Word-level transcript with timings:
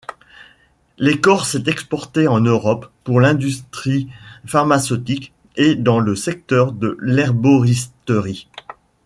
L'écorce 0.97 1.53
est 1.53 1.67
exportée 1.67 2.27
en 2.27 2.39
Europe 2.39 2.89
pour 3.03 3.19
l'industrie 3.19 4.07
pharmaceutique 4.47 5.31
et 5.57 5.75
dans 5.75 5.99
le 5.99 6.15
secteur 6.15 6.71
de 6.71 6.97
l'herboristerie. 6.99 8.47